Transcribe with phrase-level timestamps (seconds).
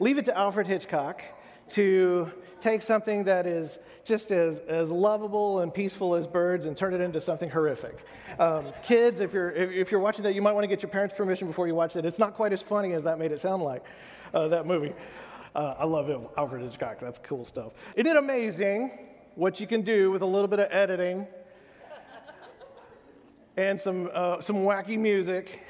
[0.00, 1.22] leave it to Alfred Hitchcock
[1.70, 6.94] to take something that is just as, as lovable and peaceful as birds and turn
[6.94, 7.98] it into something horrific.
[8.38, 11.14] Um, kids, if you're, if, you're watching that, you might want to get your parents'
[11.16, 12.04] permission before you watch it.
[12.04, 13.84] It's not quite as funny as that made it sound like,
[14.32, 14.94] uh, that movie.
[15.54, 17.00] Uh, I love it, Alfred Hitchcock.
[17.00, 17.72] That's cool stuff.
[17.96, 21.26] Isn't it amazing what you can do with a little bit of editing
[23.56, 25.60] and some, uh, some wacky music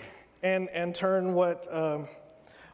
[0.43, 2.07] and, and turn what um,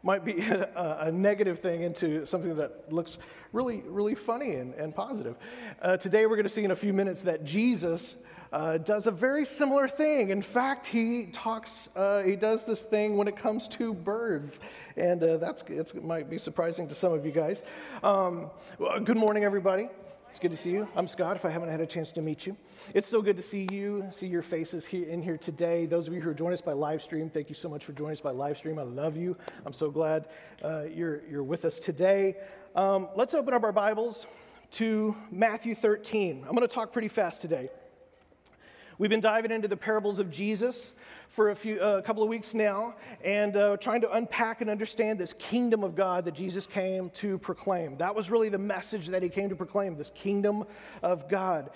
[0.04, 3.18] might be a, a, negative thing into something that looks
[3.52, 5.34] really, really funny and, and positive.
[5.82, 8.16] Uh, today, we're going to see in a few minutes that Jesus
[8.52, 10.28] uh, does a very similar thing.
[10.28, 14.60] In fact, he talks, uh, he does this thing when it comes to birds,
[14.96, 17.62] and uh, that's it might be surprising to some of you guys.
[18.02, 19.88] Um, well, good morning, everybody.
[20.34, 20.88] It's good to see you.
[20.96, 22.56] I'm Scott, if I haven't had a chance to meet you.
[22.92, 25.86] It's so good to see you, see your faces here in here today.
[25.86, 27.92] Those of you who are joining us by live stream, thank you so much for
[27.92, 28.80] joining us by live stream.
[28.80, 29.36] I love you.
[29.64, 30.26] I'm so glad
[30.64, 32.34] uh, you're, you're with us today.
[32.74, 34.26] Um, let's open up our Bibles
[34.72, 36.42] to Matthew 13.
[36.42, 37.70] I'm going to talk pretty fast today.
[38.96, 40.92] We've been diving into the parables of Jesus
[41.30, 45.18] for a few, uh, couple of weeks now and uh, trying to unpack and understand
[45.18, 47.96] this kingdom of God that Jesus came to proclaim.
[47.96, 50.64] That was really the message that he came to proclaim this kingdom
[51.02, 51.70] of God.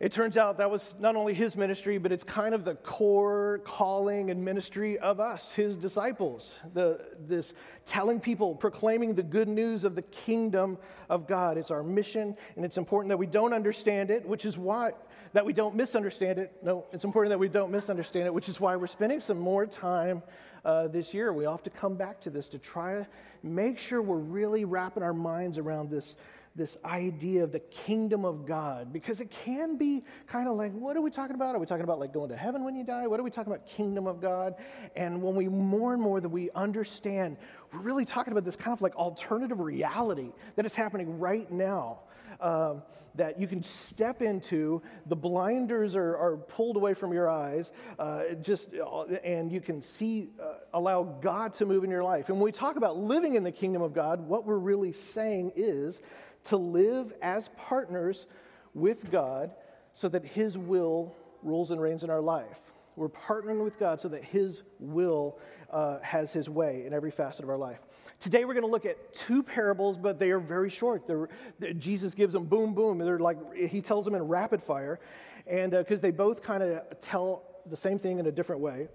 [0.00, 3.60] It turns out that was not only his ministry, but it's kind of the core
[3.64, 6.56] calling and ministry of us, his disciples.
[6.74, 7.54] The, this
[7.86, 10.76] telling people, proclaiming the good news of the kingdom
[11.08, 11.56] of God.
[11.56, 14.92] It's our mission, and it's important that we don't understand it, which is why
[15.32, 16.52] that we don't misunderstand it.
[16.62, 19.66] No, it's important that we don't misunderstand it, which is why we're spending some more
[19.66, 20.22] time
[20.64, 21.32] uh, this year.
[21.32, 23.06] We have to come back to this to try to
[23.42, 26.16] make sure we're really wrapping our minds around this
[26.56, 30.96] this idea of the kingdom of God because it can be kind of like, what
[30.96, 31.54] are we talking about?
[31.54, 33.06] Are we talking about like going to heaven when you die?
[33.06, 34.56] What are we talking about, kingdom of God?
[34.96, 37.36] And when we more and more that we understand,
[37.72, 42.00] we're really talking about this kind of like alternative reality that is happening right now
[42.40, 42.82] um,
[43.14, 44.82] that you can step into.
[45.06, 49.82] The blinders are, are pulled away from your eyes, uh, just uh, and you can
[49.82, 52.28] see, uh, allow God to move in your life.
[52.28, 55.52] And when we talk about living in the kingdom of God, what we're really saying
[55.56, 56.02] is
[56.44, 58.26] to live as partners
[58.74, 59.54] with God
[59.92, 62.69] so that His will rules and reigns in our life.
[62.96, 65.38] We're partnering with God so that His will
[65.70, 67.78] uh, has His way in every facet of our life.
[68.18, 71.06] Today we're going to look at two parables, but they are very short.
[71.06, 71.28] They're,
[71.74, 72.98] Jesus gives them boom, boom.
[72.98, 75.00] They're like, he tells them in rapid fire,
[75.46, 78.88] and because uh, they both kind of tell the same thing in a different way.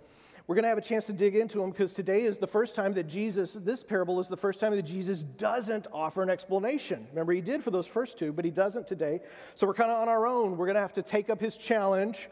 [0.48, 2.76] We're going to have a chance to dig into them because today is the first
[2.76, 7.08] time that Jesus, this parable is the first time that Jesus doesn't offer an explanation.
[7.10, 9.22] Remember, he did for those first two, but he doesn't today.
[9.56, 10.56] So we're kind of on our own.
[10.56, 12.30] We're going to have to take up his challenge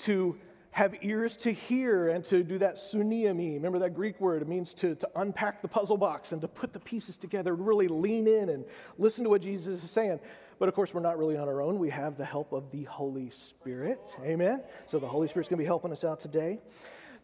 [0.00, 0.36] to
[0.74, 3.54] have ears to hear and to do that suniemi.
[3.54, 4.42] Remember that Greek word?
[4.42, 7.86] It means to, to unpack the puzzle box and to put the pieces together, really
[7.86, 8.64] lean in and
[8.98, 10.18] listen to what Jesus is saying.
[10.58, 11.78] But of course, we're not really on our own.
[11.78, 14.16] We have the help of the Holy Spirit.
[14.24, 14.62] Amen?
[14.86, 16.58] So the Holy Spirit's going to be helping us out today.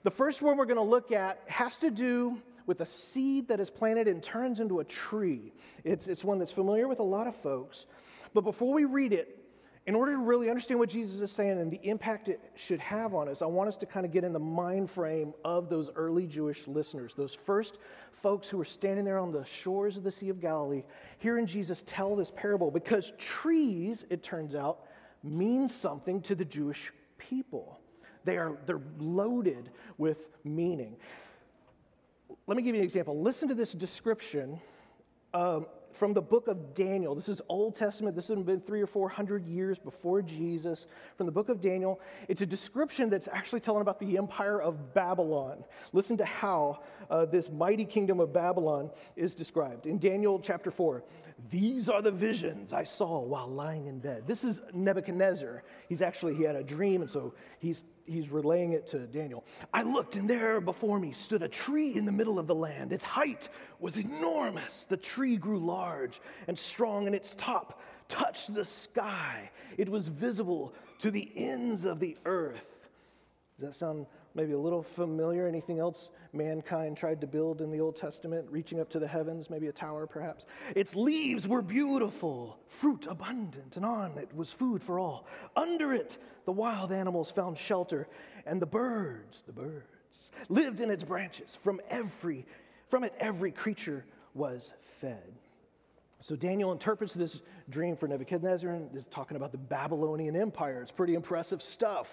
[0.04, 3.58] The first one we're going to look at has to do with a seed that
[3.58, 5.52] is planted and turns into a tree.
[5.82, 7.86] It's, it's one that's familiar with a lot of folks.
[8.32, 9.39] But before we read it,
[9.86, 13.14] in order to really understand what Jesus is saying and the impact it should have
[13.14, 15.90] on us, I want us to kind of get in the mind frame of those
[15.96, 17.78] early Jewish listeners, those first
[18.22, 20.82] folks who were standing there on the shores of the Sea of Galilee,
[21.18, 24.80] hearing Jesus tell this parable, because trees, it turns out,
[25.22, 27.78] mean something to the Jewish people.
[28.24, 30.96] They are they're loaded with meaning.
[32.46, 33.20] Let me give you an example.
[33.20, 34.60] Listen to this description
[35.32, 37.14] um, from the book of Daniel.
[37.14, 38.16] This is Old Testament.
[38.16, 40.86] This has been three or four hundred years before Jesus.
[41.16, 44.94] From the book of Daniel, it's a description that's actually telling about the empire of
[44.94, 45.64] Babylon.
[45.92, 46.80] Listen to how
[47.10, 49.86] uh, this mighty kingdom of Babylon is described.
[49.86, 51.02] In Daniel chapter 4,
[51.48, 54.24] these are the visions I saw while lying in bed.
[54.26, 55.62] This is Nebuchadnezzar.
[55.88, 59.44] He's actually, he had a dream, and so he's he's relaying it to Daniel.
[59.72, 62.92] I looked, and there before me stood a tree in the middle of the land.
[62.92, 63.48] Its height
[63.78, 64.86] was enormous.
[64.88, 69.50] The tree grew large and strong, and its top touched the sky.
[69.78, 72.79] It was visible to the ends of the earth.
[73.60, 75.46] Does that sound maybe a little familiar?
[75.46, 79.50] Anything else mankind tried to build in the Old Testament, reaching up to the heavens,
[79.50, 80.46] maybe a tower perhaps?
[80.74, 85.26] Its leaves were beautiful, fruit abundant, and on it was food for all.
[85.56, 86.16] Under it,
[86.46, 88.08] the wild animals found shelter,
[88.46, 91.58] and the birds, the birds, lived in its branches.
[91.60, 92.46] From every,
[92.88, 94.72] from it, every creature was
[95.02, 95.34] fed.
[96.22, 97.40] So Daniel interprets this
[97.70, 100.82] dream for Nebuchadnezzar and is talking about the Babylonian Empire.
[100.82, 102.08] It's pretty impressive stuff.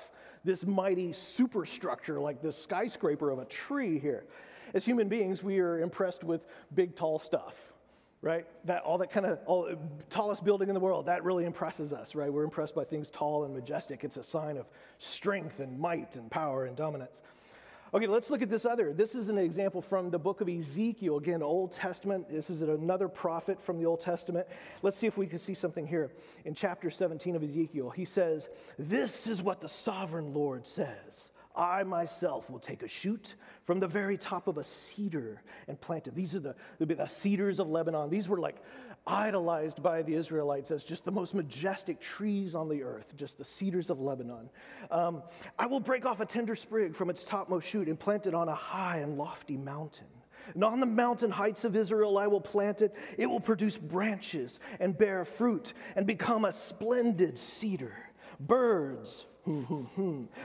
[0.45, 4.25] This mighty superstructure, like this skyscraper of a tree here.
[4.73, 7.53] As human beings, we are impressed with big, tall stuff.
[8.21, 8.45] right?
[8.65, 9.69] That all that kind of all
[10.09, 12.31] tallest building in the world, that really impresses us, right?
[12.31, 14.03] We're impressed by things tall and majestic.
[14.03, 14.65] It's a sign of
[14.99, 17.21] strength and might and power and dominance.
[17.97, 18.93] Okay, let's look at this other.
[18.93, 21.17] This is an example from the book of Ezekiel.
[21.17, 22.29] Again, Old Testament.
[22.29, 24.45] This is another prophet from the Old Testament.
[24.83, 26.11] Let's see if we can see something here.
[26.45, 31.31] In chapter 17 of Ezekiel, he says, This is what the sovereign Lord says.
[31.57, 33.33] I myself will take a shoot
[33.65, 36.13] from the very top of a cedar and plant it.
[36.13, 38.09] These are the, the cedars of Lebanon.
[38.09, 38.57] These were like
[39.07, 43.45] idolized by the Israelites as just the most majestic trees on the earth, just the
[43.45, 44.49] cedars of Lebanon.
[44.91, 45.23] Um,
[45.57, 48.49] I will break off a tender sprig from its topmost shoot and plant it on
[48.49, 50.05] a high and lofty mountain.
[50.53, 52.93] And on the mountain heights of Israel I will plant it.
[53.17, 57.95] It will produce branches and bear fruit and become a splendid cedar.
[58.39, 59.25] Birds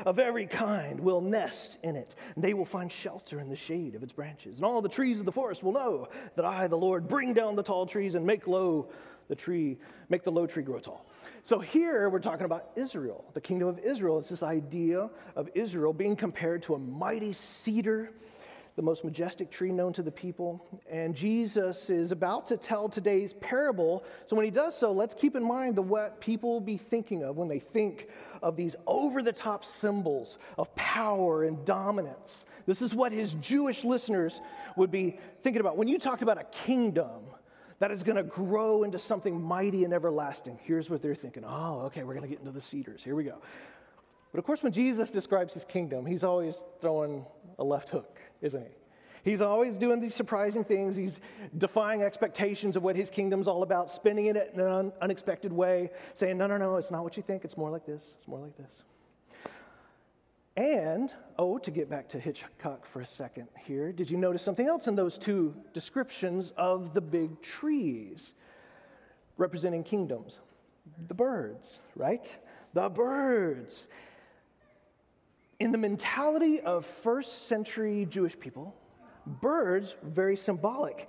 [0.05, 3.95] of every kind will nest in it, and they will find shelter in the shade
[3.95, 4.57] of its branches.
[4.57, 7.57] And all the trees of the forest will know that I, the Lord, bring down
[7.57, 8.91] the tall trees and make low
[9.29, 9.79] the tree,
[10.09, 11.07] make the low tree grow tall.
[11.43, 14.19] So here we're talking about Israel, the kingdom of Israel.
[14.19, 18.13] It's this idea of Israel being compared to a mighty cedar
[18.77, 20.65] the most majestic tree known to the people.
[20.91, 24.05] And Jesus is about to tell today's parable.
[24.27, 27.23] So when he does so, let's keep in mind the, what people will be thinking
[27.23, 28.09] of when they think
[28.43, 32.47] of these over the top symbols of power and dominance.
[32.67, 34.41] This is what his Jewish listeners
[34.77, 35.77] would be thinking about.
[35.77, 37.23] When you talked about a kingdom,
[37.79, 40.57] that is going to grow into something mighty and everlasting.
[40.63, 41.45] Here's what they're thinking.
[41.45, 43.03] Oh, okay, we're going to get into the cedars.
[43.03, 43.43] Here we go.
[44.31, 47.27] But of course, when Jesus describes his kingdom, he's always throwing
[47.59, 48.73] a left hook isn't he?
[49.25, 50.97] He's always doing these surprising things.
[50.97, 51.21] He's
[51.57, 56.37] defying expectations of what his kingdom's all about, spinning it in an unexpected way, saying,
[56.37, 57.45] no, no, no, it's not what you think.
[57.45, 58.15] It's more like this.
[58.19, 58.83] It's more like this.
[60.57, 64.67] And, oh, to get back to Hitchcock for a second here, did you notice something
[64.67, 68.35] else in those two descriptions of the big trees
[69.39, 70.41] representing kingdoms?
[71.07, 72.31] The birds, right?
[72.75, 73.87] The birds
[75.63, 78.75] in the mentality of first century Jewish people,
[79.41, 81.09] birds very symbolic.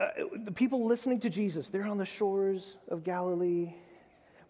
[0.00, 0.08] Uh,
[0.44, 3.74] the people listening to Jesus, they're on the shores of Galilee.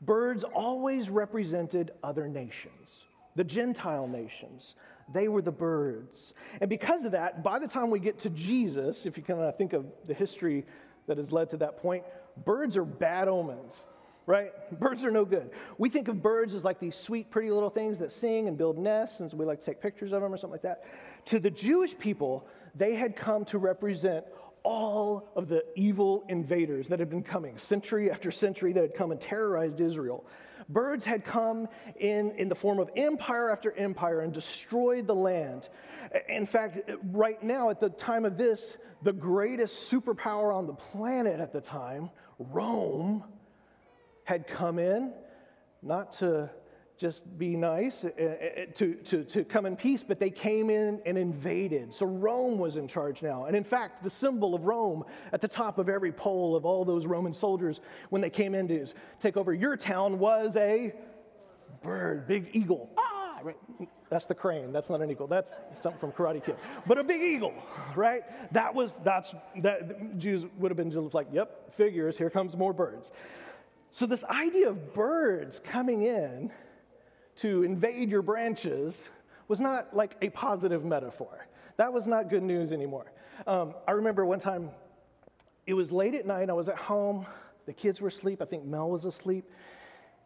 [0.00, 4.76] Birds always represented other nations, the Gentile nations.
[5.12, 6.32] They were the birds.
[6.60, 9.56] And because of that, by the time we get to Jesus, if you kind of
[9.56, 10.64] think of the history
[11.08, 12.04] that has led to that point,
[12.44, 13.84] birds are bad omens
[14.26, 14.52] right?
[14.78, 15.50] Birds are no good.
[15.78, 18.76] We think of birds as like these sweet, pretty little things that sing and build
[18.76, 20.84] nests, and so we like to take pictures of them or something like that.
[21.26, 24.24] To the Jewish people, they had come to represent
[24.64, 29.12] all of the evil invaders that had been coming century after century that had come
[29.12, 30.26] and terrorized Israel.
[30.68, 31.68] Birds had come
[32.00, 35.68] in, in the form of empire after empire and destroyed the land.
[36.28, 41.38] In fact, right now, at the time of this, the greatest superpower on the planet
[41.38, 43.22] at the time, Rome,
[44.26, 45.14] had come in,
[45.82, 46.50] not to
[46.98, 51.00] just be nice, uh, uh, to, to, to come in peace, but they came in
[51.06, 51.94] and invaded.
[51.94, 53.44] So Rome was in charge now.
[53.44, 56.84] And in fact, the symbol of Rome at the top of every pole of all
[56.84, 57.80] those Roman soldiers
[58.10, 58.86] when they came in to
[59.20, 60.92] take over your town was a
[61.82, 62.90] bird, big eagle.
[62.98, 63.56] Ah, right?
[64.10, 64.72] That's the crane.
[64.72, 65.28] That's not an eagle.
[65.28, 65.52] That's
[65.82, 66.56] something from Karate Kid.
[66.86, 67.54] But a big eagle,
[67.94, 68.22] right?
[68.52, 72.72] That was, that's, that Jews would have been just like, yep, figures, here comes more
[72.72, 73.12] birds.
[73.96, 76.52] So, this idea of birds coming in
[77.36, 79.08] to invade your branches
[79.48, 81.46] was not like a positive metaphor.
[81.78, 83.10] That was not good news anymore.
[83.46, 84.68] Um, I remember one time
[85.66, 87.24] it was late at night, I was at home,
[87.64, 89.50] the kids were asleep, I think Mel was asleep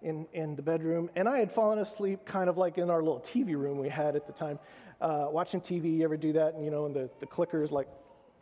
[0.02, 3.20] in, in the bedroom, and I had fallen asleep kind of like in our little
[3.20, 4.58] TV room we had at the time.
[5.00, 6.54] Uh, watching TV, you ever do that?
[6.54, 7.86] And you know, and the, the clicker's like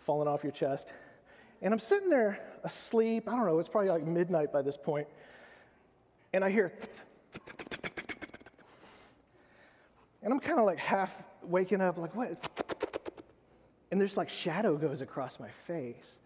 [0.06, 0.88] falling off your chest.
[1.60, 3.28] And I'm sitting there asleep.
[3.28, 5.08] I don't know, it's probably like midnight by this point.
[6.32, 6.72] And I hear,
[10.22, 11.12] and I'm kind of like half
[11.42, 12.46] waking up, like, what?
[13.90, 16.16] And there's like shadow goes across my face.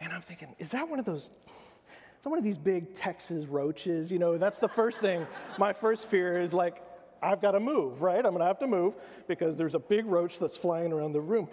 [0.00, 3.46] And I'm thinking, is that one of those, is that one of these big Texas
[3.46, 4.12] roaches?
[4.12, 5.26] You know, that's the first thing.
[5.58, 6.82] my first fear is like,
[7.20, 8.18] I've got to move, right?
[8.18, 8.94] I'm going to have to move
[9.26, 11.48] because there's a big roach that's flying around the room.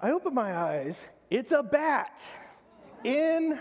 [0.00, 0.98] I open my eyes,
[1.30, 2.20] it's a bat
[3.04, 3.58] in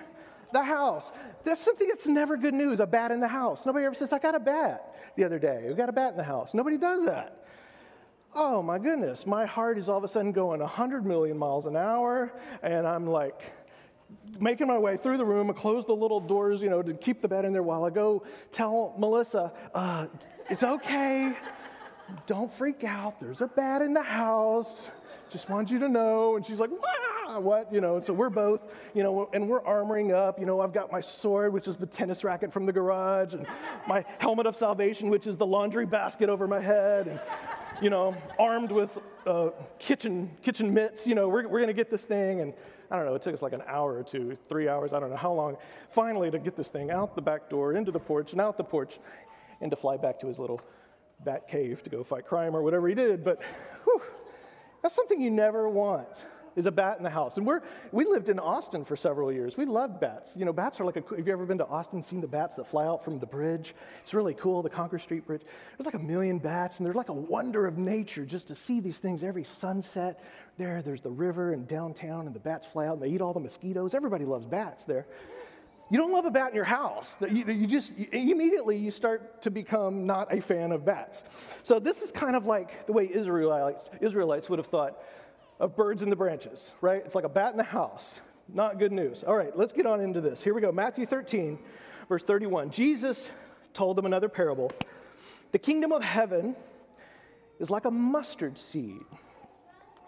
[0.51, 1.12] the house.
[1.43, 3.65] That's something that's never good news a bat in the house.
[3.65, 5.65] Nobody ever says, I got a bat the other day.
[5.67, 6.53] We got a bat in the house.
[6.53, 7.45] Nobody does that.
[8.35, 11.75] Oh my goodness, my heart is all of a sudden going 100 million miles an
[11.75, 12.33] hour,
[12.63, 13.39] and I'm like
[14.39, 17.21] making my way through the room and close the little doors, you know, to keep
[17.21, 20.07] the bat in there while I go tell Melissa, uh,
[20.50, 21.33] it's okay.
[22.25, 23.19] Don't freak out.
[23.21, 24.89] There's a bat in the house.
[25.29, 26.35] Just want you to know.
[26.35, 27.12] And she's like, Wah!
[27.27, 27.73] Ah, what?
[27.73, 28.61] You know, so we're both,
[28.93, 30.39] you know, and we're armoring up.
[30.39, 33.45] You know, I've got my sword, which is the tennis racket from the garage, and
[33.87, 37.19] my helmet of salvation, which is the laundry basket over my head, and,
[37.81, 39.49] you know, armed with uh,
[39.79, 41.07] kitchen, kitchen mitts.
[41.07, 42.41] You know, we're, we're going to get this thing.
[42.41, 42.53] And
[42.91, 45.09] I don't know, it took us like an hour or two, three hours, I don't
[45.09, 45.57] know how long,
[45.91, 48.63] finally to get this thing out the back door, into the porch, and out the
[48.63, 48.99] porch,
[49.61, 50.61] and to fly back to his little
[51.23, 53.23] bat cave to go fight crime or whatever he did.
[53.23, 53.41] But
[53.85, 54.01] whew,
[54.81, 56.25] that's something you never want
[56.55, 57.38] is a bat in the house.
[57.38, 59.57] And we're, we lived in Austin for several years.
[59.57, 60.33] We loved bats.
[60.36, 62.55] You know, bats are like a, have you ever been to Austin, seen the bats
[62.55, 63.74] that fly out from the bridge?
[64.01, 65.41] It's really cool, the Congress Street Bridge.
[65.77, 68.79] There's like a million bats, and they're like a wonder of nature just to see
[68.79, 70.24] these things every sunset.
[70.57, 73.33] There, there's the river and downtown, and the bats fly out and they eat all
[73.33, 73.93] the mosquitoes.
[73.93, 75.07] Everybody loves bats there.
[75.89, 77.15] You don't love a bat in your house.
[77.29, 81.24] You, just immediately you start to become not a fan of bats.
[81.62, 84.98] So this is kind of like the way Israelites, Israelites would have thought
[85.60, 87.01] of birds in the branches, right?
[87.05, 88.19] It's like a bat in the house.
[88.48, 89.24] Not good news.
[89.24, 90.41] All right, let's get on into this.
[90.41, 90.72] Here we go.
[90.72, 91.57] Matthew 13,
[92.10, 92.72] verse 31.
[92.72, 93.29] Jesus
[93.74, 94.72] told them another parable.
[95.51, 96.55] The kingdom of heaven
[97.60, 99.01] is like a mustard seed.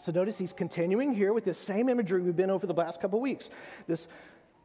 [0.04, 3.20] So notice he's continuing here with this same imagery we've been over the last couple
[3.22, 3.50] weeks.
[3.88, 4.08] This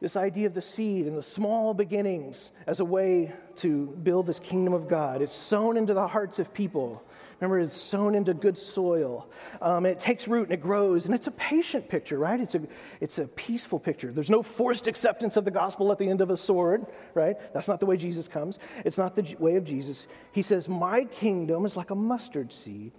[0.01, 4.39] this idea of the seed and the small beginnings as a way to build this
[4.39, 5.21] kingdom of God.
[5.21, 7.03] It's sown into the hearts of people.
[7.41, 9.27] Remember, it's sown into good soil.
[9.63, 12.39] Um, it takes root and it grows, and it's a patient picture, right?
[12.39, 12.61] It's a,
[12.99, 14.11] it's a peaceful picture.
[14.11, 17.35] There's no forced acceptance of the gospel at the end of a sword, right?
[17.51, 18.59] That's not the way Jesus comes.
[18.85, 20.05] It's not the way of Jesus.
[20.33, 22.91] He says, My kingdom is like a mustard seed,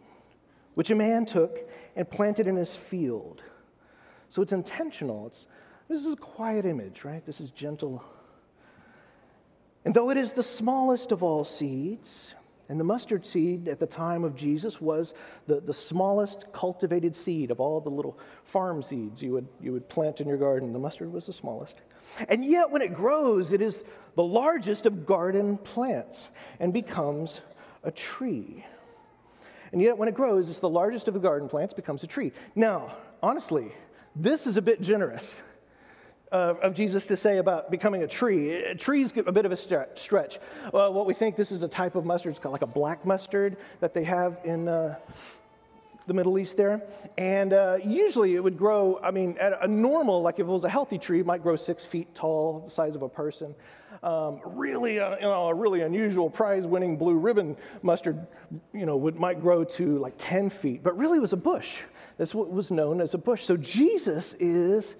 [0.74, 1.60] which a man took
[1.94, 3.42] and planted in his field.
[4.28, 5.28] So it's intentional.
[5.28, 5.46] It's,
[5.88, 7.24] this is a quiet image, right?
[7.24, 8.02] This is gentle.
[9.84, 12.34] And though it is the smallest of all seeds,
[12.72, 15.12] and the mustard seed at the time of Jesus was
[15.46, 19.90] the, the smallest cultivated seed of all the little farm seeds you would, you would
[19.90, 20.72] plant in your garden.
[20.72, 21.76] The mustard was the smallest.
[22.30, 23.82] And yet, when it grows, it is
[24.14, 27.42] the largest of garden plants and becomes
[27.84, 28.64] a tree.
[29.72, 32.32] And yet, when it grows, it's the largest of the garden plants, becomes a tree.
[32.54, 33.70] Now, honestly,
[34.16, 35.42] this is a bit generous
[36.32, 38.54] uh, of Jesus to say about becoming a tree.
[38.54, 40.40] A tree's a bit of a stretch.
[40.70, 43.58] What we think this is a type of mustard, it's called like a black mustard
[43.80, 44.96] that they have in uh,
[46.06, 46.82] the Middle East there.
[47.18, 50.64] And uh, usually it would grow, I mean, at a normal, like if it was
[50.64, 53.54] a healthy tree, it might grow six feet tall, the size of a person.
[54.02, 58.26] Um, really, uh, you know, a really unusual prize-winning blue ribbon mustard,
[58.72, 60.82] you know, would, might grow to like 10 feet.
[60.82, 61.76] But really it was a bush.
[62.16, 63.44] That's what was known as a bush.
[63.44, 64.94] So Jesus is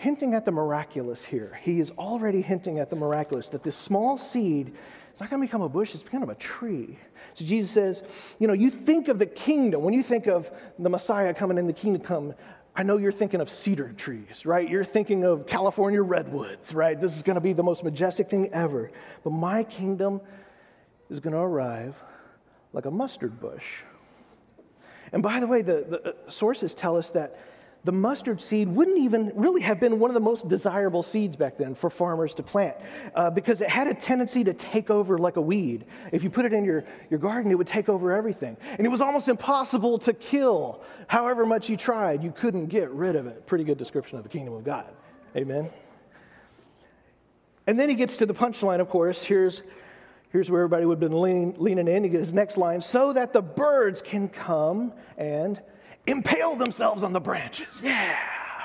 [0.00, 1.58] hinting at the miraculous here.
[1.62, 4.72] He is already hinting at the miraculous that this small seed
[5.12, 6.98] is not going to become a bush, it's become a tree.
[7.34, 8.02] So Jesus says,
[8.38, 11.66] you know, you think of the kingdom, when you think of the Messiah coming in
[11.66, 12.34] the kingdom come,
[12.74, 14.66] I know you're thinking of cedar trees, right?
[14.66, 16.98] You're thinking of California redwoods, right?
[16.98, 18.90] This is going to be the most majestic thing ever.
[19.22, 20.22] But my kingdom
[21.10, 21.94] is going to arrive
[22.72, 23.66] like a mustard bush.
[25.12, 27.38] And by the way, the, the uh, sources tell us that
[27.84, 31.56] the mustard seed wouldn't even really have been one of the most desirable seeds back
[31.56, 32.76] then for farmers to plant
[33.14, 35.86] uh, because it had a tendency to take over like a weed.
[36.12, 38.56] If you put it in your, your garden, it would take over everything.
[38.76, 40.82] And it was almost impossible to kill.
[41.06, 43.46] However much you tried, you couldn't get rid of it.
[43.46, 44.92] Pretty good description of the kingdom of God.
[45.34, 45.70] Amen.
[47.66, 49.22] And then he gets to the punchline, of course.
[49.22, 49.62] Here's,
[50.30, 52.04] here's where everybody would have been leaning, leaning in.
[52.04, 55.62] He gets his next line so that the birds can come and
[56.10, 57.80] impale themselves on the branches.
[57.82, 58.16] Yeah,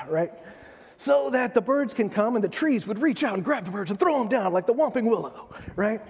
[0.08, 0.32] right?
[0.98, 3.70] So that the birds can come and the trees would reach out and grab the
[3.70, 6.00] birds and throw them down like the whomping willow, right?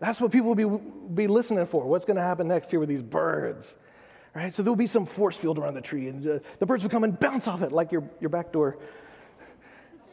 [0.00, 1.86] That's what people will be, be listening for.
[1.86, 3.72] What's going to happen next here with these birds?
[4.34, 4.52] Right?
[4.52, 7.04] So there'll be some force field around the tree, and uh, the birds will come
[7.04, 8.78] and bounce off it like your, your back door.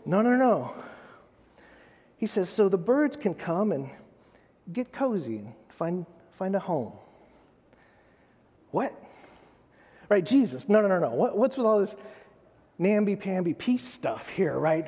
[0.06, 0.76] No, no, no.
[2.18, 3.90] He says, so the birds can come and
[4.72, 6.06] get cozy and find,
[6.38, 6.92] find a home.
[8.72, 8.94] What?
[10.10, 10.24] Right?
[10.24, 11.12] Jesus, no, no, no, no.
[11.12, 11.96] What, what's with all this
[12.78, 14.88] namby-pamby peace stuff here, right?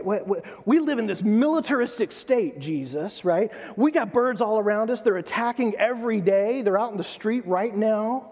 [0.66, 3.51] We live in this militaristic state, Jesus, right?
[3.75, 5.01] We got birds all around us.
[5.01, 6.62] They're attacking every day.
[6.62, 8.32] They're out in the street right now.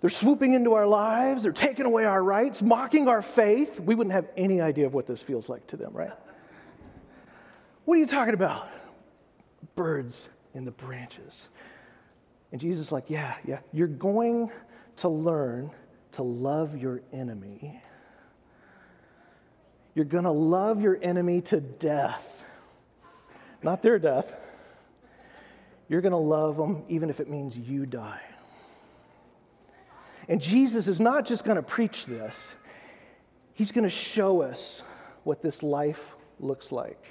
[0.00, 1.42] They're swooping into our lives.
[1.44, 3.78] They're taking away our rights, mocking our faith.
[3.78, 6.12] We wouldn't have any idea of what this feels like to them, right?
[7.84, 8.68] What are you talking about?
[9.76, 11.48] Birds in the branches.
[12.50, 14.50] And Jesus is like, yeah, yeah, you're going
[14.96, 15.70] to learn
[16.12, 17.80] to love your enemy.
[19.94, 22.44] You're going to love your enemy to death,
[23.62, 24.34] not their death.
[25.88, 28.20] You're going to love them even if it means you die.
[30.28, 32.54] And Jesus is not just going to preach this,
[33.54, 34.82] He's going to show us
[35.24, 37.04] what this life looks like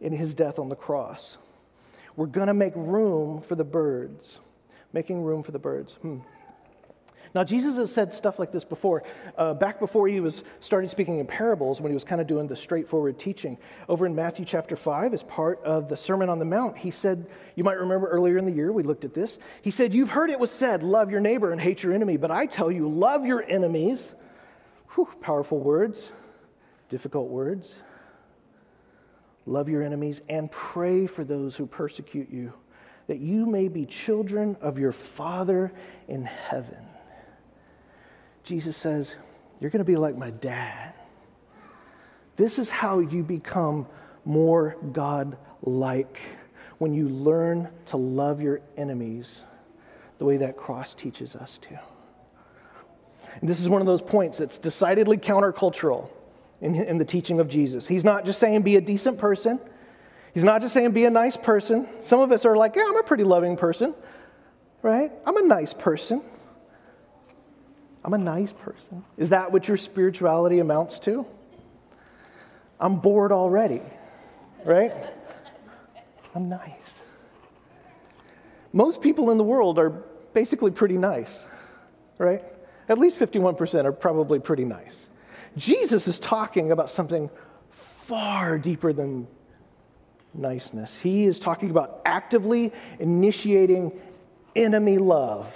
[0.00, 1.38] in his death on the cross.
[2.16, 4.38] We're going to make room for the birds.
[4.94, 5.92] Making room for the birds.
[6.00, 6.20] Hmm.
[7.34, 9.02] Now, Jesus has said stuff like this before.
[9.36, 12.46] Uh, back before he was started speaking in parables, when he was kind of doing
[12.46, 13.58] the straightforward teaching,
[13.88, 17.26] over in Matthew chapter 5, as part of the Sermon on the Mount, he said,
[17.56, 19.40] you might remember earlier in the year, we looked at this.
[19.62, 22.30] He said, You've heard it was said, love your neighbor and hate your enemy, but
[22.30, 24.14] I tell you, love your enemies.
[24.90, 26.12] Whew, powerful words,
[26.88, 27.74] difficult words.
[29.44, 32.52] Love your enemies and pray for those who persecute you,
[33.06, 35.72] that you may be children of your Father
[36.08, 36.84] in heaven.
[38.44, 39.14] Jesus says,
[39.60, 40.94] You're going to be like my dad.
[42.36, 43.86] This is how you become
[44.24, 46.18] more God like
[46.78, 49.42] when you learn to love your enemies
[50.18, 51.80] the way that cross teaches us to.
[53.40, 56.08] And this is one of those points that's decidedly countercultural
[56.60, 57.86] in, in the teaching of Jesus.
[57.86, 59.60] He's not just saying be a decent person,
[60.34, 61.88] he's not just saying be a nice person.
[62.00, 63.94] Some of us are like, yeah, I'm a pretty loving person,
[64.82, 65.10] right?
[65.24, 66.22] I'm a nice person.
[68.04, 69.02] I'm a nice person.
[69.16, 71.26] Is that what your spirituality amounts to?
[72.78, 73.80] I'm bored already,
[74.64, 74.92] right?
[76.34, 76.70] I'm nice.
[78.72, 79.90] Most people in the world are
[80.34, 81.38] basically pretty nice,
[82.18, 82.42] right?
[82.88, 85.06] At least 51% are probably pretty nice.
[85.56, 87.30] Jesus is talking about something
[87.70, 89.26] far deeper than
[90.34, 90.96] niceness.
[90.96, 93.92] He is talking about actively initiating
[94.56, 95.52] enemy love.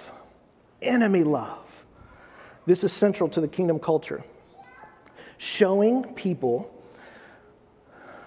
[0.83, 1.59] Enemy love.
[2.67, 4.23] This is central to the kingdom culture.
[5.39, 6.73] Showing people,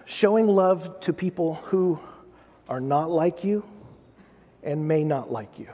[0.05, 1.99] showing love to people who
[2.67, 3.63] are not like you
[4.63, 5.67] and may not like you.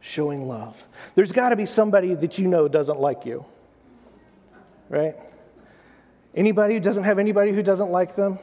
[0.00, 0.76] Showing love.
[1.14, 3.44] There's got to be somebody that you know doesn't like you,
[4.88, 5.16] right?
[6.34, 8.38] Anybody who doesn't have anybody who doesn't like them,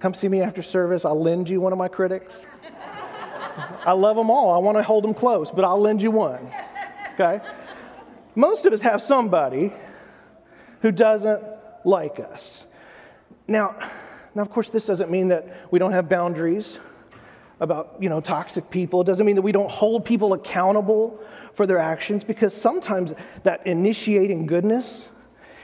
[0.00, 1.04] come see me after service.
[1.04, 2.34] I'll lend you one of my critics.
[3.84, 4.52] I love them all.
[4.54, 6.50] I want to hold them close, but I'll lend you one.
[7.14, 7.40] Okay?
[8.34, 9.72] Most of us have somebody
[10.82, 11.44] who doesn't
[11.84, 12.64] like us.
[13.46, 13.76] Now,
[14.34, 16.78] now, of course, this doesn't mean that we don't have boundaries
[17.58, 19.02] about you know toxic people.
[19.02, 21.20] It doesn't mean that we don't hold people accountable
[21.54, 25.08] for their actions because sometimes that initiating goodness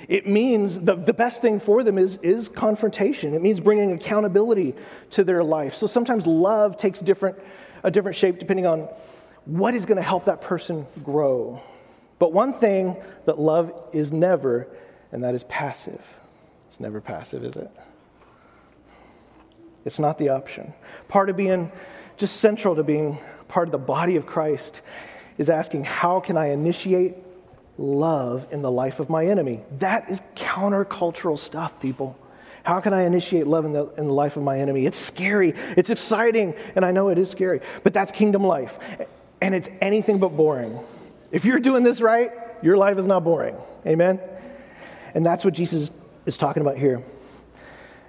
[0.08, 3.34] it means the, the best thing for them is, is confrontation.
[3.34, 4.74] It means bringing accountability
[5.10, 5.74] to their life.
[5.74, 7.38] So sometimes love takes different,
[7.82, 8.88] a different shape depending on
[9.46, 11.62] what is going to help that person grow.
[12.18, 14.68] But one thing that love is never,
[15.12, 16.00] and that is passive.
[16.68, 17.70] It's never passive, is it?
[19.84, 20.74] It's not the option.
[21.08, 21.70] Part of being
[22.16, 24.80] just central to being part of the body of Christ
[25.38, 27.14] is asking, how can I initiate
[27.78, 29.62] love in the life of my enemy?
[29.78, 32.16] That is countercultural stuff, people.
[32.62, 34.86] How can I initiate love in the, in the life of my enemy?
[34.86, 38.78] It's scary, it's exciting, and I know it is scary, but that's kingdom life.
[39.40, 40.78] And it's anything but boring.
[41.30, 43.56] If you're doing this right, your life is not boring.
[43.86, 44.20] Amen?
[45.14, 45.90] And that's what Jesus
[46.24, 47.04] is talking about here.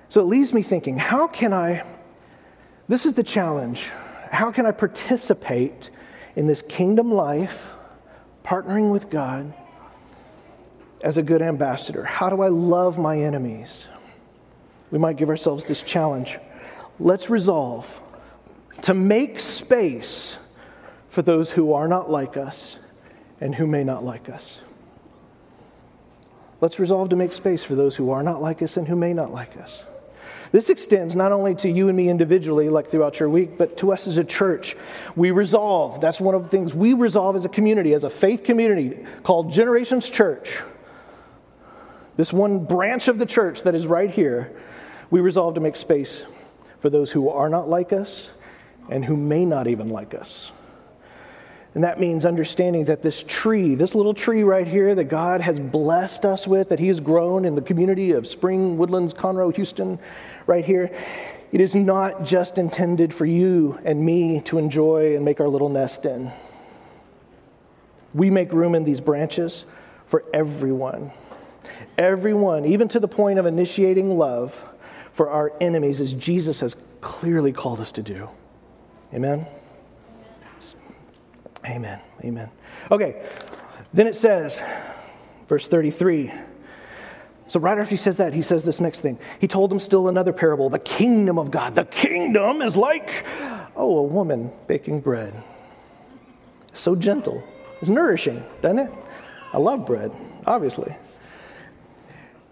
[0.09, 1.83] So it leaves me thinking how can I,
[2.87, 3.83] this is the challenge,
[4.31, 5.89] how can I participate
[6.35, 7.73] in this kingdom life,
[8.47, 9.53] partnering with God
[11.01, 12.03] as a good ambassador?
[12.03, 13.87] How do I love my enemies?
[14.89, 16.39] We might give ourselves this challenge.
[16.97, 17.99] Let's resolve
[18.83, 20.37] to make space
[21.09, 22.77] for those who are not like us
[23.41, 24.59] and who may not like us.
[26.61, 29.13] Let's resolve to make space for those who are not like us and who may
[29.13, 29.83] not like us.
[30.51, 33.91] This extends not only to you and me individually, like throughout your week, but to
[33.91, 34.77] us as a church.
[35.15, 38.43] We resolve, that's one of the things we resolve as a community, as a faith
[38.43, 40.61] community called Generations Church.
[42.15, 44.51] This one branch of the church that is right here,
[45.09, 46.23] we resolve to make space
[46.79, 48.29] for those who are not like us
[48.89, 50.51] and who may not even like us.
[51.75, 55.59] And that means understanding that this tree, this little tree right here that God has
[55.59, 59.99] blessed us with, that He has grown in the community of Spring, Woodlands, Conroe, Houston,
[60.47, 60.91] right here,
[61.51, 65.69] it is not just intended for you and me to enjoy and make our little
[65.69, 66.31] nest in.
[68.13, 69.65] We make room in these branches
[70.07, 71.11] for everyone.
[71.97, 74.59] Everyone, even to the point of initiating love
[75.13, 78.29] for our enemies, as Jesus has clearly called us to do.
[79.13, 79.45] Amen?
[81.65, 81.99] Amen.
[82.23, 82.49] Amen.
[82.91, 83.23] Okay,
[83.93, 84.61] then it says,
[85.47, 86.31] verse 33.
[87.49, 89.17] So, right after he says that, he says this next thing.
[89.39, 91.75] He told them still another parable the kingdom of God.
[91.75, 93.25] The kingdom is like,
[93.75, 95.33] oh, a woman baking bread.
[96.73, 97.43] So gentle.
[97.79, 98.91] It's nourishing, doesn't it?
[99.53, 100.11] I love bread.
[100.45, 100.95] obviously.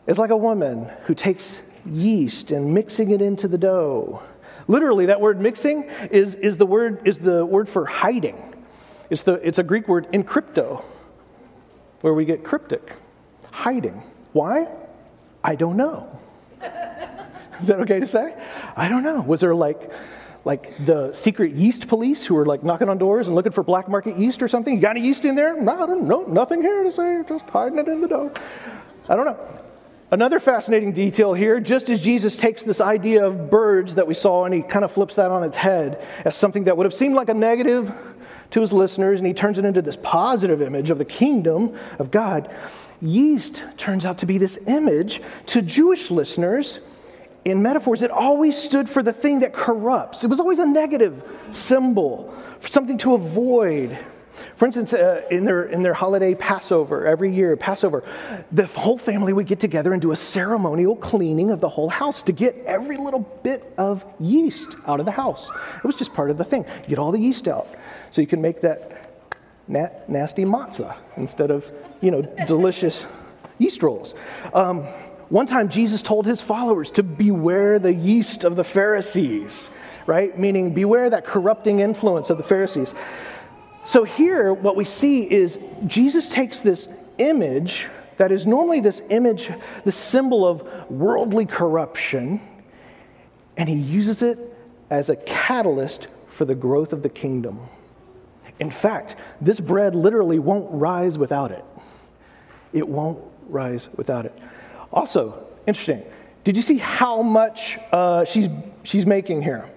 [0.08, 4.22] It's like a woman who takes yeast and mixing it into the dough.
[4.68, 8.56] Literally, that word mixing is, is, the, word, is the word for hiding.
[9.10, 10.84] It's, the, it's a Greek word encrypto,
[12.02, 12.94] where we get cryptic,
[13.52, 14.02] hiding.
[14.34, 14.68] Why?
[15.46, 16.10] I don't know.
[17.62, 18.36] Is that okay to say?
[18.76, 19.22] I don't know.
[19.22, 19.92] Was there like,
[20.44, 23.88] like the secret yeast police who were like knocking on doors and looking for black
[23.88, 24.74] market yeast or something?
[24.74, 25.56] You got any yeast in there?
[25.62, 26.24] No, I don't know.
[26.24, 27.22] Nothing here to say.
[27.30, 28.34] Just hiding it in the dough.
[29.08, 29.38] I don't know.
[30.10, 34.46] Another fascinating detail here, just as Jesus takes this idea of birds that we saw
[34.46, 37.16] and he kind of flips that on its head as something that would have seemed
[37.16, 37.94] like a negative
[38.52, 42.12] to his listeners, and he turns it into this positive image of the kingdom of
[42.12, 42.54] God,
[43.02, 46.80] yeast turns out to be this image to Jewish listeners
[47.44, 48.02] in metaphors.
[48.02, 52.68] It always stood for the thing that corrupts, it was always a negative symbol, for
[52.70, 53.98] something to avoid.
[54.58, 58.04] For instance, uh, in, their, in their holiday Passover, every year, Passover,
[58.52, 62.22] the whole family would get together and do a ceremonial cleaning of the whole house
[62.24, 65.50] to get every little bit of yeast out of the house.
[65.78, 66.66] It was just part of the thing.
[66.88, 67.68] Get all the yeast out
[68.16, 69.12] so you can make that
[69.68, 73.06] na- nasty matzah instead of, you know, delicious
[73.58, 74.16] yeast rolls.
[74.54, 74.84] Um,
[75.28, 79.70] one time, Jesus told his followers to beware the yeast of the Pharisees,
[80.08, 80.40] right?
[80.40, 82.94] Meaning, beware that corrupting influence of the Pharisees.
[83.86, 89.52] So here, what we see is Jesus takes this image that is normally this image,
[89.84, 92.40] the symbol of worldly corruption,
[93.58, 94.40] and he uses it
[94.90, 97.60] as a catalyst for the growth of the kingdom.
[98.60, 101.64] In fact, this bread literally won't rise without it.
[102.74, 104.38] It won't rise without it.
[104.92, 106.04] Also, interesting,
[106.44, 108.48] did you see how much uh, she's,
[108.84, 109.70] she's making here?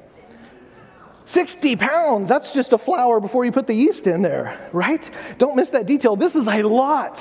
[1.26, 2.28] 60 pounds.
[2.28, 5.10] That's just a flour before you put the yeast in there, right?
[5.36, 6.16] Don't miss that detail.
[6.16, 7.20] This is a lot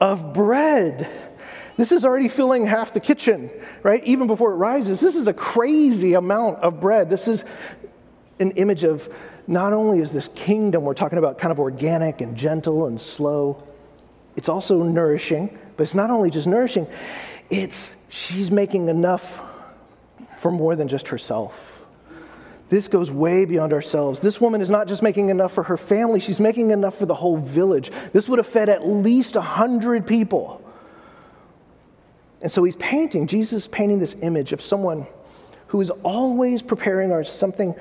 [0.00, 1.08] of bread.
[1.76, 3.50] This is already filling half the kitchen,
[3.82, 4.02] right?
[4.04, 5.00] Even before it rises.
[5.00, 7.08] This is a crazy amount of bread.
[7.08, 7.44] This is
[8.40, 9.08] an image of
[9.46, 13.62] not only is this kingdom, we're talking about kind of organic and gentle and slow,
[14.36, 16.86] it's also nourishing, but it's not only just nourishing,
[17.50, 19.40] it's she's making enough
[20.38, 21.54] for more than just herself.
[22.68, 24.18] This goes way beyond ourselves.
[24.20, 27.14] This woman is not just making enough for her family, she's making enough for the
[27.14, 27.92] whole village.
[28.12, 30.62] This would have fed at least 100 people.
[32.42, 35.06] And so he's painting, Jesus is painting this image of someone
[35.68, 37.74] who is always preparing our something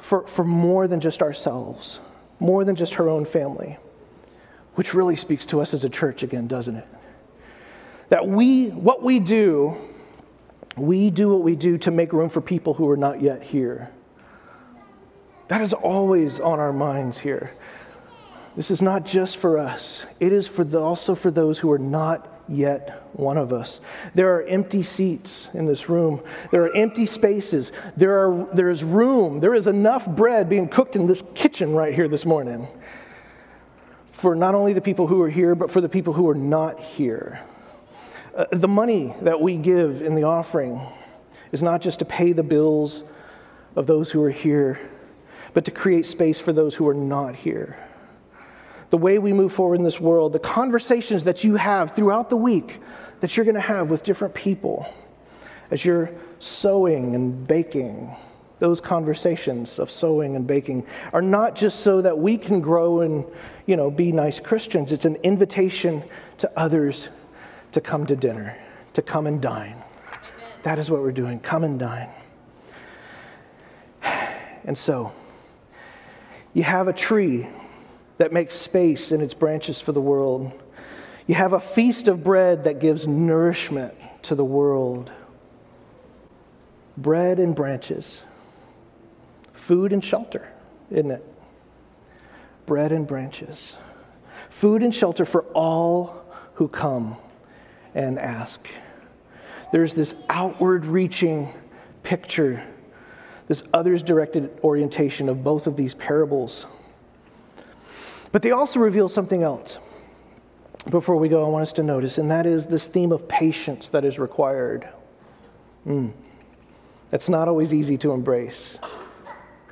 [0.00, 2.00] for, for more than just ourselves,
[2.38, 3.78] more than just her own family,
[4.74, 6.86] which really speaks to us as a church again, doesn't it?
[8.08, 9.76] That we, what we do,
[10.76, 13.90] we do what we do to make room for people who are not yet here.
[15.48, 17.52] That is always on our minds here.
[18.56, 21.78] This is not just for us, it is for the, also for those who are
[21.78, 23.80] not yet one of us.
[24.14, 26.22] There are empty seats in this room.
[26.50, 27.72] There are empty spaces.
[27.96, 29.40] There, are, there is room.
[29.40, 32.66] There is enough bread being cooked in this kitchen right here this morning
[34.12, 36.78] for not only the people who are here, but for the people who are not
[36.78, 37.40] here.
[38.36, 40.80] Uh, the money that we give in the offering
[41.52, 43.02] is not just to pay the bills
[43.76, 44.78] of those who are here
[45.52, 47.76] but to create space for those who are not here.
[48.90, 52.36] The way we move forward in this world, the conversations that you have throughout the
[52.36, 52.80] week
[53.20, 54.86] that you're going to have with different people
[55.70, 58.14] as you're sewing and baking,
[58.58, 63.24] those conversations of sewing and baking are not just so that we can grow and
[63.66, 64.92] you know be nice Christians.
[64.92, 66.04] It's an invitation
[66.38, 67.08] to others
[67.72, 68.56] to come to dinner,
[68.94, 69.82] to come and dine.
[70.62, 71.40] That is what we're doing.
[71.40, 72.10] Come and dine.
[74.64, 75.12] And so,
[76.52, 77.46] you have a tree
[78.20, 80.52] that makes space in its branches for the world.
[81.26, 85.10] You have a feast of bread that gives nourishment to the world.
[86.98, 88.20] Bread and branches,
[89.54, 90.52] food and shelter,
[90.90, 91.24] isn't it?
[92.66, 93.76] Bread and branches,
[94.50, 97.16] food and shelter for all who come
[97.94, 98.60] and ask.
[99.72, 101.54] There's this outward reaching
[102.02, 102.62] picture
[103.48, 106.66] this others directed orientation of both of these parables.
[108.32, 109.78] But they also reveal something else.
[110.88, 113.90] Before we go, I want us to notice, and that is this theme of patience
[113.90, 114.88] that is required.
[115.86, 116.12] Mm.
[117.10, 118.78] That's not always easy to embrace,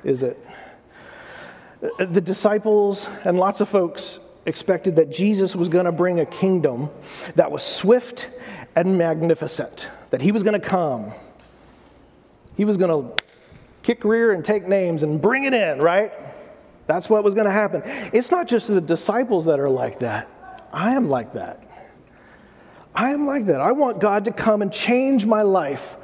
[0.03, 0.45] is it?
[1.97, 6.89] The disciples and lots of folks expected that Jesus was going to bring a kingdom
[7.35, 8.27] that was swift
[8.75, 11.13] and magnificent, that he was going to come.
[12.57, 13.23] He was going to
[13.83, 16.11] kick rear and take names and bring it in, right?
[16.89, 17.83] That's what was going to happen.
[18.13, 20.27] It's not just the disciples that are like that.
[20.73, 21.63] I am like that.
[22.95, 23.61] I am like that.
[23.61, 25.97] I want God to come and change my life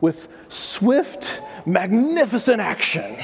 [0.00, 3.16] with swift, magnificent action.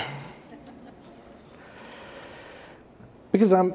[3.30, 3.74] because I'm,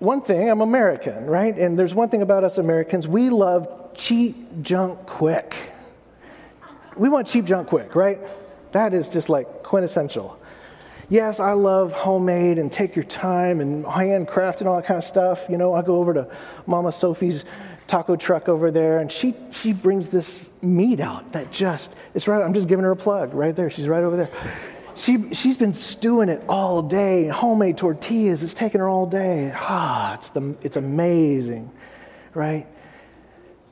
[0.00, 1.56] one thing, I'm American, right?
[1.56, 5.54] And there's one thing about us Americans we love cheap junk quick.
[6.96, 8.18] We want cheap junk quick, right?
[8.72, 10.41] That is just like quintessential.
[11.12, 15.04] Yes, I love homemade and take your time and handcraft and all that kind of
[15.04, 15.44] stuff.
[15.46, 16.26] You know, I go over to
[16.64, 17.44] Mama Sophie's
[17.86, 22.42] taco truck over there and she she brings this meat out that just it's right
[22.42, 23.68] I'm just giving her a plug right there.
[23.68, 24.30] She's right over there.
[24.94, 28.42] She, she's been stewing it all day, homemade tortillas.
[28.42, 29.52] It's taken her all day.
[29.54, 31.70] Ah, it's, the, it's amazing,
[32.32, 32.66] right?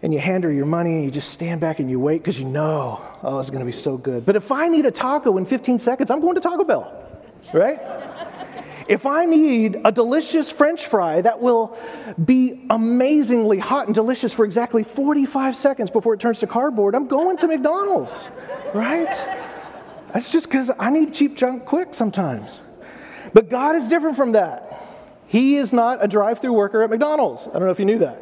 [0.02, 2.38] And you hand her your money and you just stand back and you wait because
[2.38, 4.26] you know, oh, it's going to be so good.
[4.26, 6.99] But if I need a taco in 15 seconds, I'm going to Taco Bell,
[7.52, 7.78] right?
[8.90, 11.78] if I need a delicious french fry that will
[12.24, 17.06] be amazingly hot and delicious for exactly 45 seconds before it turns to cardboard, I'm
[17.06, 18.12] going to McDonald's,
[18.74, 19.06] right?
[20.12, 22.50] That's just because I need cheap junk quick sometimes.
[23.32, 24.82] But God is different from that.
[25.28, 27.46] He is not a drive through worker at McDonald's.
[27.46, 28.20] I don't know if you knew that.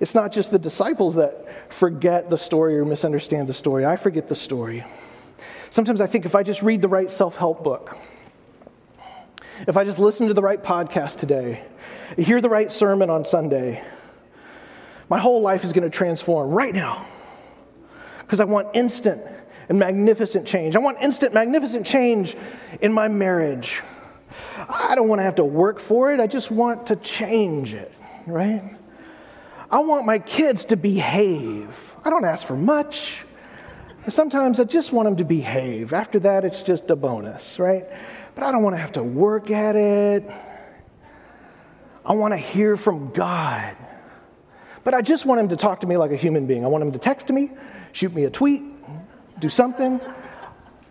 [0.00, 3.86] It's not just the disciples that forget the story or misunderstand the story.
[3.86, 4.84] I forget the story.
[5.70, 7.96] Sometimes I think if I just read the right self help book,
[9.66, 11.62] if I just listen to the right podcast today,
[12.16, 13.82] hear the right sermon on Sunday,
[15.08, 17.06] my whole life is going to transform right now
[18.20, 19.22] because I want instant
[19.68, 20.76] and magnificent change.
[20.76, 22.36] I want instant, magnificent change
[22.80, 23.82] in my marriage.
[24.68, 27.92] I don't want to have to work for it, I just want to change it,
[28.26, 28.62] right?
[29.70, 31.68] I want my kids to behave.
[32.04, 33.25] I don't ask for much.
[34.08, 35.92] Sometimes I just want them to behave.
[35.92, 37.84] After that, it's just a bonus, right?
[38.34, 40.30] But I don't want to have to work at it.
[42.04, 43.76] I want to hear from God.
[44.84, 46.64] But I just want him to talk to me like a human being.
[46.64, 47.50] I want him to text me
[47.96, 48.62] shoot me a tweet,
[49.40, 49.98] do something.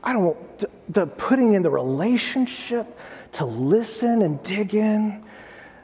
[0.03, 2.97] I don't want the, the putting in the relationship
[3.33, 5.23] to listen and dig in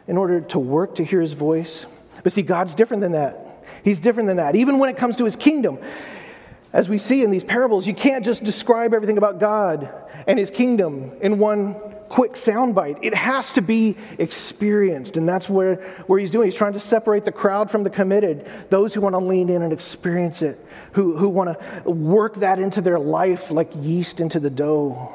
[0.08, 1.86] in order to work to hear his voice.
[2.24, 3.64] But see, God's different than that.
[3.84, 4.56] He's different than that.
[4.56, 5.78] Even when it comes to his kingdom,
[6.74, 9.90] as we see in these parables, you can't just describe everything about God
[10.26, 11.76] and his kingdom in one
[12.08, 13.00] quick soundbite.
[13.02, 15.18] It has to be experienced.
[15.18, 15.76] And that's where,
[16.08, 16.46] where he's doing.
[16.46, 19.62] He's trying to separate the crowd from the committed, those who want to lean in
[19.62, 24.40] and experience it, who, who want to work that into their life like yeast into
[24.40, 25.12] the dough.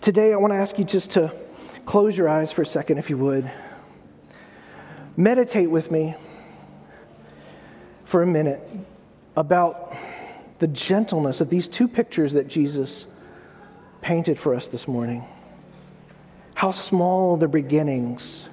[0.00, 1.32] Today, I want to ask you just to
[1.86, 3.50] close your eyes for a second, if you would.
[5.16, 6.14] Meditate with me
[8.04, 8.60] for a minute
[9.36, 9.94] about
[10.58, 13.06] the gentleness of these two pictures that Jesus
[14.00, 15.24] painted for us this morning.
[16.54, 18.44] How small the beginnings,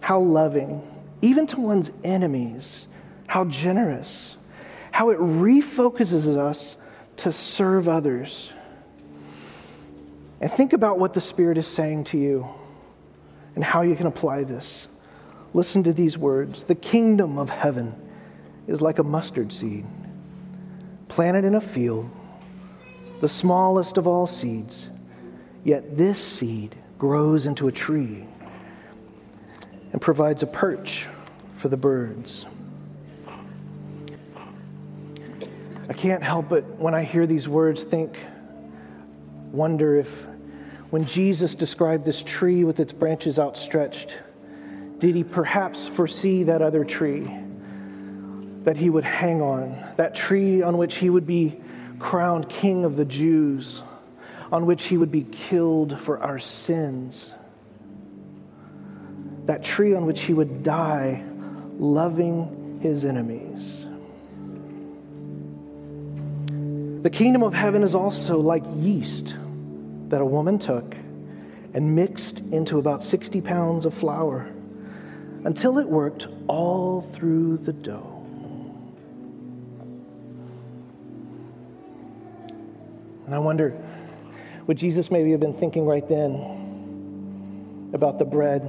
[0.00, 0.82] how loving,
[1.22, 2.86] even to one's enemies,
[3.26, 4.36] how generous,
[4.92, 6.76] how it refocuses us
[7.18, 8.50] to serve others.
[10.40, 12.48] And think about what the Spirit is saying to you
[13.54, 14.86] and how you can apply this.
[15.52, 17.94] Listen to these words The kingdom of heaven
[18.66, 19.86] is like a mustard seed
[21.08, 22.10] planted in a field
[23.20, 24.88] the smallest of all seeds,
[25.64, 28.26] yet this seed grows into a tree
[29.92, 31.06] and provides a perch
[31.56, 32.44] for the birds.
[35.88, 38.18] I can't help but, when I hear these words, think,
[39.52, 40.26] wonder if
[40.90, 44.16] when Jesus described this tree with its branches outstretched,
[44.98, 47.30] did he perhaps foresee that other tree
[48.66, 51.56] that he would hang on, that tree on which he would be
[52.00, 53.80] crowned King of the Jews,
[54.50, 57.30] on which he would be killed for our sins.
[59.44, 61.24] That tree on which he would die,
[61.78, 63.86] loving his enemies.
[67.04, 69.36] The kingdom of heaven is also like yeast
[70.08, 70.96] that a woman took
[71.72, 74.48] and mixed into about 60 pounds of flour
[75.44, 78.15] until it worked all through the dough.
[83.26, 83.76] And I wonder,
[84.68, 88.62] would Jesus maybe have been thinking right then about the bread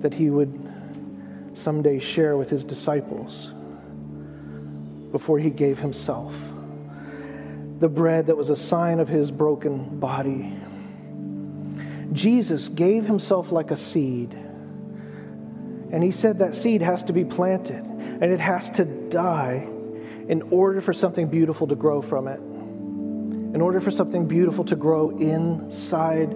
[0.00, 0.58] that he would
[1.54, 3.52] someday share with his disciples
[5.10, 6.32] before he gave himself?
[7.80, 10.56] The bread that was a sign of his broken body.
[12.12, 14.34] Jesus gave himself like a seed.
[15.90, 19.68] And he said that seed has to be planted and it has to die
[20.28, 22.40] in order for something beautiful to grow from it
[23.54, 26.32] in order for something beautiful to grow inside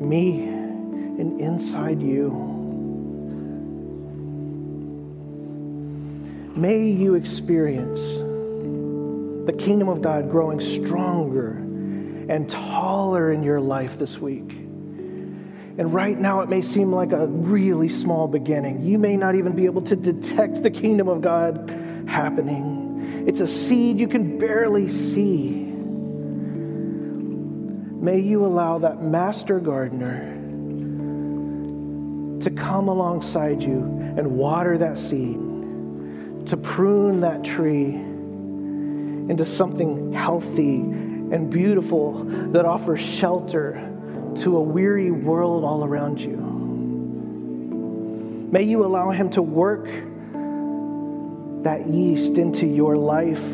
[0.00, 2.30] me and inside you.
[6.54, 8.00] May you experience
[9.46, 11.52] the kingdom of God growing stronger
[12.28, 14.52] and taller in your life this week.
[15.78, 18.82] And right now, it may seem like a really small beginning.
[18.82, 23.24] You may not even be able to detect the kingdom of God happening.
[23.26, 25.61] It's a seed you can barely see.
[28.02, 30.24] May you allow that master gardener
[32.40, 33.78] to come alongside you
[34.16, 35.38] and water that seed,
[36.46, 43.74] to prune that tree into something healthy and beautiful that offers shelter
[44.38, 46.36] to a weary world all around you.
[48.50, 49.86] May you allow Him to work
[51.62, 53.44] that yeast into your life,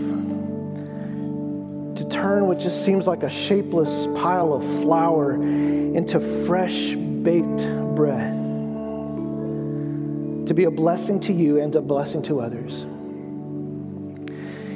[2.20, 8.33] turn what just seems like a shapeless pile of flour into fresh baked bread,
[10.48, 12.81] to be a blessing to you and a blessing to others.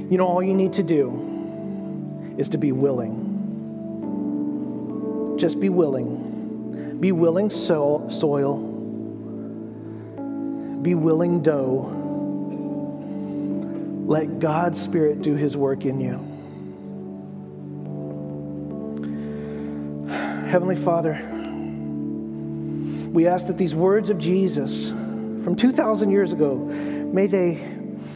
[0.08, 3.18] You know, all you need to do is to be willing.
[5.36, 6.98] Just be willing.
[7.00, 8.58] Be willing so- soil.
[10.82, 11.90] Be willing dough.
[14.06, 16.31] Let God's Spirit do His work in you.
[20.52, 21.14] Heavenly Father,
[23.10, 27.54] we ask that these words of Jesus from 2,000 years ago, may they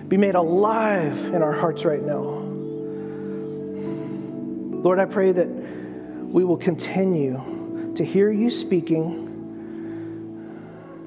[0.06, 2.20] be made alive in our hearts right now.
[4.82, 9.24] Lord, I pray that we will continue to hear you speaking,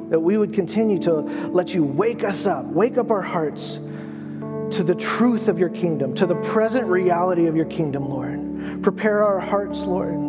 [0.10, 4.82] that we would continue to let you wake us up, wake up our hearts to
[4.84, 8.82] the truth of your kingdom, to the present reality of your kingdom, Lord.
[8.82, 10.29] Prepare our hearts, Lord,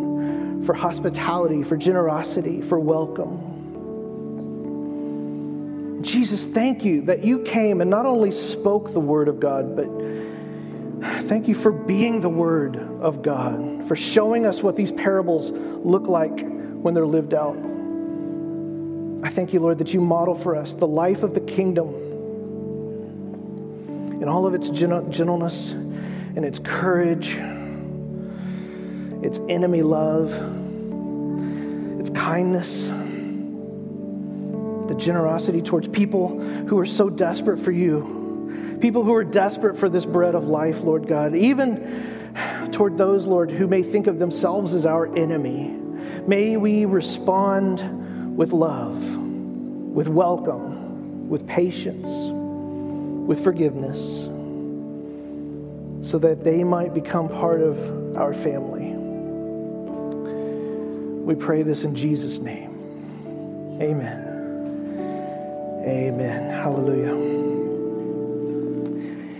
[0.64, 3.58] for hospitality, for generosity, for welcome.
[6.02, 9.88] Jesus, thank you that you came and not only spoke the word of God, but
[11.24, 16.08] thank you for being the word of God, for showing us what these parables look
[16.08, 17.56] like when they're lived out.
[19.22, 21.88] I thank you, Lord, that you model for us the life of the kingdom
[24.22, 27.36] in all of its gentleness and its courage,
[29.22, 30.32] its enemy love,
[32.00, 32.90] its kindness
[34.90, 39.88] the generosity towards people who are so desperate for you, people who are desperate for
[39.88, 44.74] this bread of life, Lord God, even toward those, Lord, who may think of themselves
[44.74, 45.68] as our enemy.
[46.26, 52.10] May we respond with love, with welcome, with patience,
[53.28, 54.00] with forgiveness,
[56.04, 58.89] so that they might become part of our family.
[61.30, 63.78] We pray this in Jesus' name.
[63.80, 64.26] Amen.
[65.86, 66.50] Amen.
[66.50, 67.14] Hallelujah.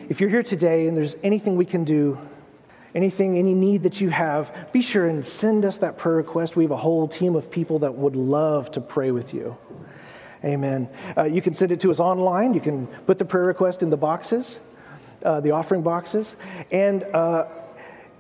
[0.08, 2.16] If you're here today and there's anything we can do,
[2.94, 6.54] anything, any need that you have, be sure and send us that prayer request.
[6.54, 9.56] We have a whole team of people that would love to pray with you.
[10.44, 10.88] Amen.
[11.18, 12.54] Uh, you can send it to us online.
[12.54, 14.60] You can put the prayer request in the boxes,
[15.24, 16.36] uh, the offering boxes.
[16.70, 17.48] And, uh,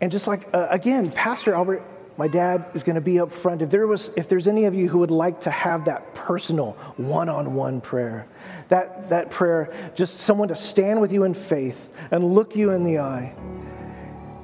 [0.00, 1.84] and just like, uh, again, Pastor Albert
[2.20, 3.62] my dad is going to be up front.
[3.62, 6.72] If there was, if there's any of you who would like to have that personal
[6.98, 8.26] one-on-one prayer,
[8.68, 12.84] that, that prayer, just someone to stand with you in faith and look you in
[12.84, 13.32] the eye.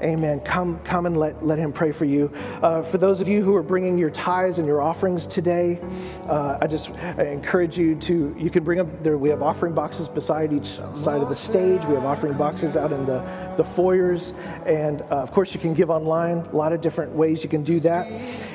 [0.03, 0.41] Amen.
[0.41, 2.31] Come, come and let, let him pray for you.
[2.63, 5.81] Uh, for those of you who are bringing your tithes and your offerings today,
[6.29, 9.17] uh, I just I encourage you to, you can bring them there.
[9.17, 11.83] We have offering boxes beside each side of the stage.
[11.85, 13.25] We have offering boxes out in the
[13.57, 14.35] the foyers.
[14.67, 16.39] And uh, of course, you can give online.
[16.39, 18.07] A lot of different ways you can do that.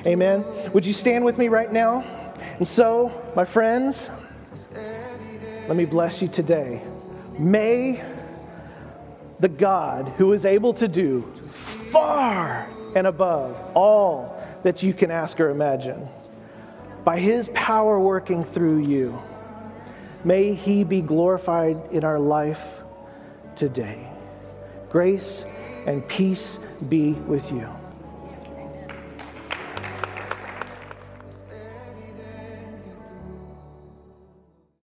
[0.05, 0.45] Amen.
[0.73, 2.01] Would you stand with me right now?
[2.57, 4.09] And so, my friends,
[5.67, 6.81] let me bless you today.
[7.37, 8.03] May
[9.41, 11.29] the God who is able to do
[11.91, 16.07] far and above all that you can ask or imagine,
[17.03, 19.19] by his power working through you,
[20.23, 22.63] may he be glorified in our life
[23.55, 24.07] today.
[24.91, 25.43] Grace
[25.87, 26.59] and peace
[26.89, 27.67] be with you.